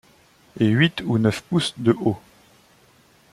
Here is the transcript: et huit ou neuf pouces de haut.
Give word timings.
et 0.59 0.65
huit 0.65 1.01
ou 1.05 1.19
neuf 1.19 1.41
pouces 1.43 1.75
de 1.77 1.95
haut. 2.01 2.19